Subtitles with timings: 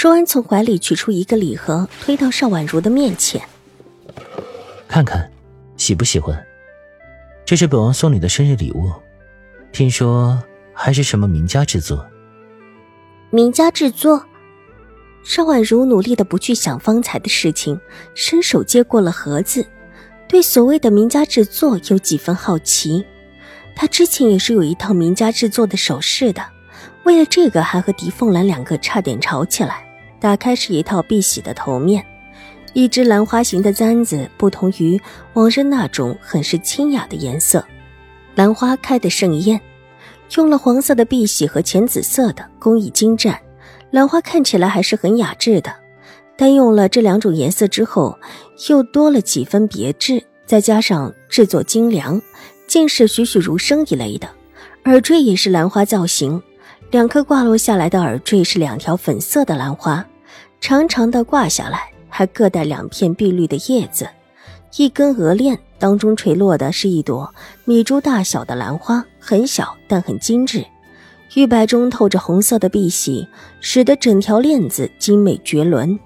[0.00, 3.42] 说完，从怀里取出一个礼盒，推到邵婉如的面前。
[4.86, 5.28] 看看，
[5.76, 6.40] 喜不喜欢？
[7.44, 8.92] 这是本王送你的生日礼物，
[9.72, 10.40] 听说
[10.72, 12.06] 还是什么名家制作。
[13.30, 14.24] 名家制作？
[15.24, 17.80] 邵婉如努力的不去想方才的事情，
[18.14, 19.66] 伸手接过了盒子，
[20.28, 23.04] 对所谓的名家制作有几分好奇。
[23.74, 26.40] 她之前也是有一套名家制作的首饰的。
[27.02, 29.87] 为了这个，还和狄凤兰两个差点吵起来。
[30.20, 32.04] 打开是一套碧玺的头面，
[32.72, 35.00] 一只兰花形的簪子，不同于
[35.34, 37.64] 往日那种很是清雅的颜色，
[38.34, 39.60] 兰花开得盛艳，
[40.36, 43.38] 用了黄色的碧玺和浅紫色的，工艺精湛。
[43.90, 45.74] 兰花看起来还是很雅致的，
[46.36, 48.18] 但用了这两种颜色之后，
[48.68, 52.20] 又多了几分别致，再加上制作精良，
[52.66, 54.28] 竟是栩栩如生一类的。
[54.84, 56.42] 耳坠也是兰花造型。
[56.90, 60.04] 两颗挂落下来的耳坠是两条粉色的兰花，
[60.58, 64.08] 长长的挂下来，还各带两片碧绿的叶子。
[64.76, 67.34] 一根鹅链当中垂落的是一朵
[67.66, 70.64] 米珠大小的兰花，很小但很精致。
[71.34, 73.28] 玉白中透着红色的碧玺，
[73.60, 75.98] 使得整条链子精美绝伦。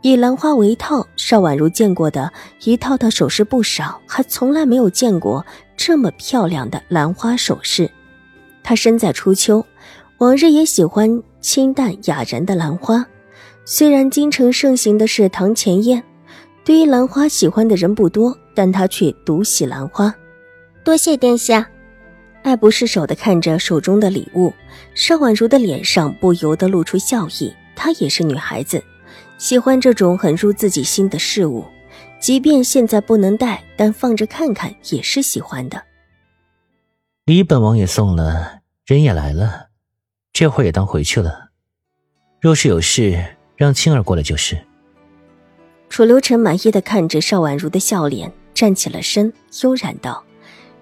[0.00, 2.32] 以兰花为套，邵婉如见过的
[2.64, 5.46] 一套套首饰不少，还从来没有见过
[5.76, 7.88] 这么漂亮的兰花首饰。
[8.64, 9.64] 她身在初秋。
[10.18, 13.04] 往日也喜欢清淡雅然的兰花，
[13.64, 16.02] 虽然京城盛行的是堂前燕，
[16.64, 20.14] 对于兰花喜欢的人不多，但他却独喜兰花。
[20.84, 21.68] 多谢殿下，
[22.42, 24.52] 爱不释手的看着手中的礼物，
[24.94, 27.52] 邵婉如的脸上不由得露出笑意。
[27.76, 28.82] 她也是女孩子，
[29.36, 31.64] 喜欢这种很入自己心的事物，
[32.20, 35.82] 即便现在不能戴，但放着看看也是喜欢的。
[37.24, 39.70] 礼本王也送了，人也来了。
[40.34, 41.50] 这会儿也当回去了，
[42.40, 43.24] 若是有事，
[43.54, 44.58] 让青儿过来就是。
[45.88, 50.24] 楚留臣满意的看着邵婉如的笑脸，站起了身，悠然道，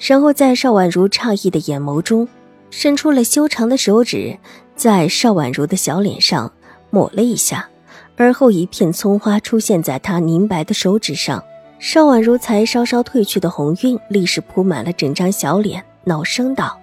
[0.00, 2.26] 然后在邵婉如诧异的眼眸中，
[2.70, 4.38] 伸出了修长的手指，
[4.74, 6.50] 在邵婉如的小脸上
[6.88, 7.68] 抹了一下，
[8.16, 11.44] 而后一片葱花出现在他凝白的手指上，
[11.78, 16.80] 邵婉如才稍稍褪去的红晕立时铺满了整张小脸，恼声道：“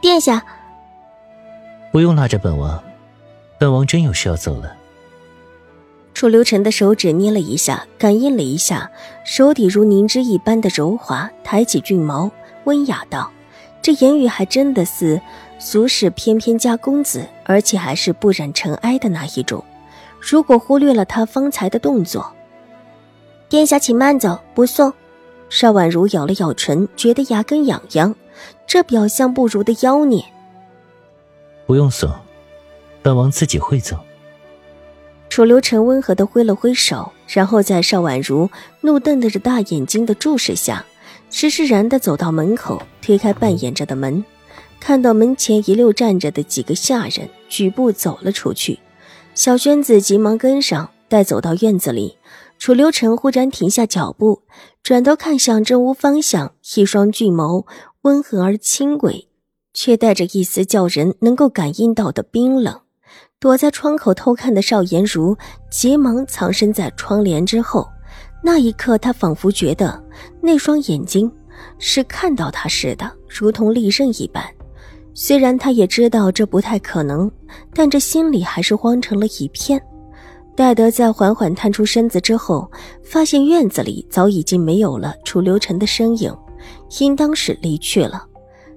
[0.00, 0.42] 殿下。”
[1.92, 2.82] 不用拉着本王，
[3.58, 4.76] 本王真有事要走了。
[6.14, 8.90] 楚留臣的手指捏了一下，感应了一下
[9.24, 12.30] 手底如凝脂一般的柔滑，抬起俊眸，
[12.64, 13.30] 温雅道
[13.82, 15.20] ：“这言语还真的似
[15.58, 19.64] 俗世翩翩家公子，而且还是不染尘埃的那一种。
[20.20, 22.32] 如果忽略了他方才的动作，
[23.48, 24.92] 殿下请慢走，不送。”
[25.48, 28.14] 邵婉如咬了咬唇，觉得牙根痒痒，
[28.68, 30.24] 这表象不如的妖孽。
[31.70, 32.10] 不用送，
[33.00, 33.96] 本王自己会走。
[35.28, 38.50] 楚留臣温和的挥了挥手，然后在邵婉如
[38.80, 40.84] 怒瞪着大眼睛的注视下，
[41.30, 44.24] 施施然的走到门口，推开半掩着的门，
[44.80, 48.80] 看到门前一溜站着的几个下人，举步走了出去。
[49.36, 52.18] 小轩子急忙跟上，待走到院子里，
[52.58, 54.42] 楚留臣忽然停下脚步，
[54.82, 57.64] 转头看向正屋方向，一双巨眸
[58.02, 59.28] 温和而轻轨。
[59.82, 62.78] 却带着一丝叫人能够感应到的冰冷。
[63.38, 65.34] 躲在窗口偷看的邵颜如
[65.70, 67.88] 急忙藏身在窗帘之后。
[68.42, 69.98] 那一刻，他仿佛觉得
[70.42, 71.32] 那双眼睛
[71.78, 74.44] 是看到他似的，如同利刃一般。
[75.14, 77.30] 虽然他也知道这不太可能，
[77.72, 79.82] 但这心里还是慌成了一片。
[80.54, 82.70] 戴德在缓缓探出身子之后，
[83.02, 86.36] 发现院子里早已经没有了楚留臣的身影，
[86.98, 88.26] 应当是离去了。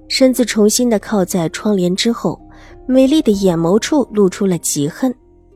[0.08, 2.40] 身子重新的靠在窗帘之后，
[2.88, 5.14] 美丽的眼眸处露出了嫉恨。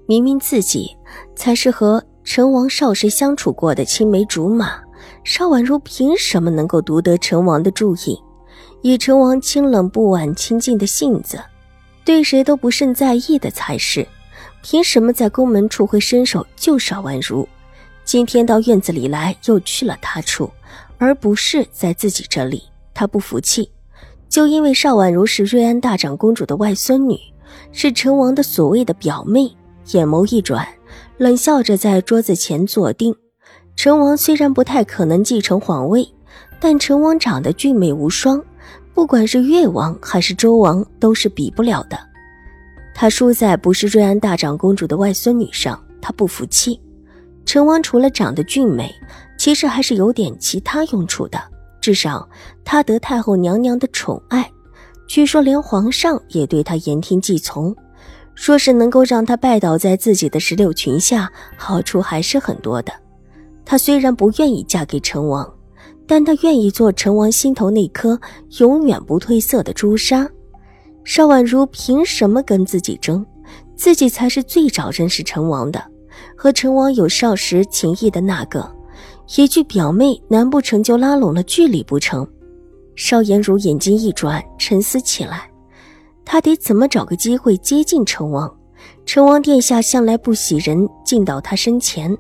[0.07, 0.95] 明明自己
[1.35, 4.79] 才是和成王少时相处过的青梅竹马，
[5.23, 8.17] 邵婉如凭什么能够独得成王的注意？
[8.81, 11.39] 以成王清冷不婉清静的性子，
[12.05, 14.07] 对谁都不甚在意的才是。
[14.63, 17.47] 凭什么在宫门处会伸手救邵婉如？
[18.03, 20.49] 今天到院子里来，又去了他处，
[20.97, 23.69] 而不是在自己这里，他不服气。
[24.37, 27.17] 就因为邵婉如是瑞安大长公主的外孙女，
[27.71, 29.51] 是成王的所谓的表妹，
[29.93, 30.63] 眼眸一转，
[31.17, 33.15] 冷笑着在桌子前坐定。
[33.75, 36.07] 成王虽然不太可能继承皇位，
[36.59, 38.39] 但成王长得俊美无双，
[38.93, 41.97] 不管是越王还是周王都是比不了的。
[42.93, 46.79] 他输在不是瑞安大长公主的外孙女上，他不服气。
[47.43, 48.93] 成王除了长得俊美，
[49.35, 51.41] 其实还是有点其他用处的，
[51.87, 52.27] 至少
[52.65, 54.51] 他得太后娘娘的宠爱。
[55.07, 57.73] 据说连皇上也对他言听计从，
[58.35, 62.91] 说是能够让他拜倒在自己的石榴裙下，好处还是很多的。
[63.63, 65.49] 她虽然不愿意嫁给成王，
[66.05, 68.19] 但她愿意做成王心头那颗
[68.59, 70.29] 永远不褪色的朱砂。
[71.05, 73.25] 邵婉如凭什么跟自己争？
[73.77, 75.81] 自己才是最早认识成王的，
[76.35, 78.75] 和成王有少时情谊的那个。
[79.35, 82.25] 一句表妹，难不成就拉拢了距离不成？
[82.95, 85.51] 邵颜如眼睛一转，沉思起来。
[86.23, 88.53] 他得怎么找个机会接近成王？
[89.05, 92.17] 成王殿下向来不喜人进到他身前。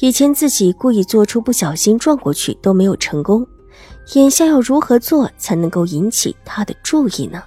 [0.00, 3.44] 以前自己故意做出不小心撞过去都没有成功，
[4.14, 7.42] 眼下要如何做才能够引起他的注意呢？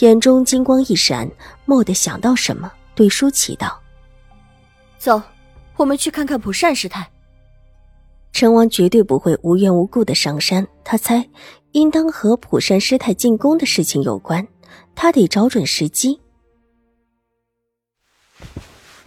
[0.00, 1.30] 眼中金光一闪，
[1.64, 3.80] 蓦地想到什么，对舒淇道
[4.98, 5.22] ：“走，
[5.76, 7.08] 我们去看看蒲善师太。”
[8.34, 11.24] 陈王绝对不会无缘无故的上山，他猜。
[11.70, 14.46] 应当和普善师太进宫的事情有关，
[14.94, 16.20] 他得找准时机。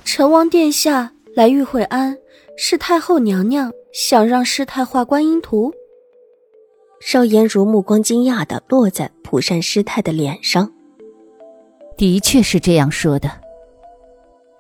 [0.04, 2.18] 陈王殿下来玉惠安，
[2.58, 5.74] 是太后娘娘想让师太画观音图。
[7.00, 10.74] 邵颜如目光惊讶的落在普善师太的脸上，
[11.98, 13.30] 的确是这样说的。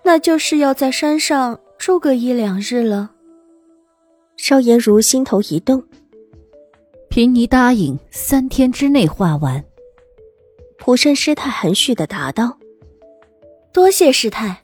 [0.03, 3.11] 那就是要在山上住个一两日了。
[4.37, 5.83] 邵颜如心头一动。
[7.09, 9.63] 贫尼答应三天之内画完。
[10.77, 12.57] 普善师太含蓄的答道
[13.73, 14.61] ：“多谢师太。”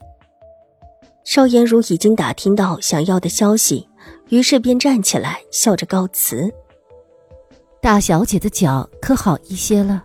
[1.24, 3.88] 邵颜如已经打听到想要的消息，
[4.28, 6.52] 于是便站起来，笑着告辞。
[7.80, 10.04] 大小姐的脚可好一些了？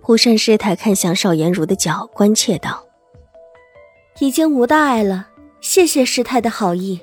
[0.00, 2.84] 普善师太看向邵颜如的脚，关切道
[4.20, 5.28] ：“已经无大碍了，
[5.60, 6.98] 谢谢师太的好意。”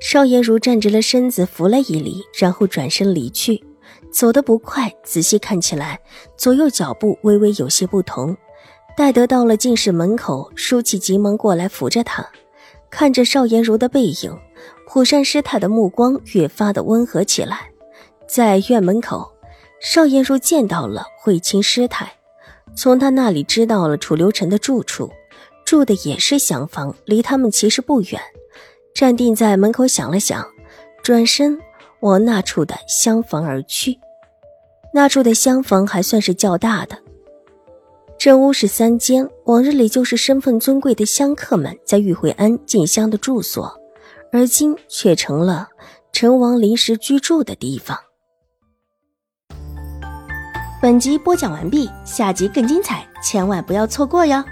[0.00, 3.64] 邵颜如站直了身子，扶了一礼，然后转身离去。
[4.12, 6.00] 走得不快，仔细看起来，
[6.36, 8.36] 左右脚步微微有些不同。
[8.96, 12.24] 待得到了进室门口，舒淇急忙过来扶着他，
[12.90, 14.38] 看着邵颜如的背影，
[14.86, 17.70] 普善师太的目光越发的温和起来。
[18.28, 19.32] 在院门口，
[19.80, 22.12] 邵颜如见到了慧清师太，
[22.76, 25.10] 从他那里知道了楚留臣的住处，
[25.64, 28.20] 住的也是厢房，离他们其实不远。
[28.94, 30.46] 站定在门口，想了想，
[31.02, 31.58] 转身
[31.98, 33.98] 往那处的厢房而去。
[34.92, 36.96] 那处的厢房还算是较大的，
[38.16, 43.76] 正屋是三间，往日里就是身份尊贵的香客们在玉惠安进香的住所，
[44.30, 45.70] 而今却成了
[46.12, 47.98] 陈王临时居住的地方。
[50.80, 54.44] 本集播讲完毕，下集更精彩，千万不要错过哟！